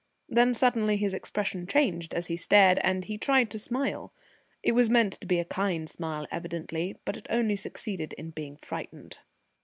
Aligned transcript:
Then 0.27 0.55
suddenly 0.55 0.97
his 0.97 1.13
expression 1.13 1.67
changed 1.67 2.15
as 2.15 2.25
he 2.25 2.35
stared, 2.35 2.79
and 2.83 3.05
he 3.05 3.19
tried 3.19 3.51
to 3.51 3.59
smile. 3.59 4.11
It 4.63 4.71
was 4.71 4.89
meant 4.89 5.13
to 5.21 5.27
be 5.27 5.37
a 5.37 5.45
kind 5.45 5.87
smile 5.87 6.25
evidently, 6.31 6.97
but 7.05 7.17
it 7.17 7.27
only 7.29 7.55
succeeded 7.55 8.13
in 8.13 8.31
being 8.31 8.57
frightened. 8.57 9.19